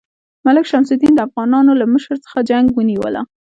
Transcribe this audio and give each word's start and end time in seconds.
ملک 0.45 0.65
شمس 0.71 0.89
الدین 0.93 1.13
د 1.15 1.19
افغانانو 1.27 1.71
له 1.79 1.85
مشر 1.93 2.15
څخه 2.25 2.37
جنګ 2.49 2.65
ونیوله. 2.73 3.21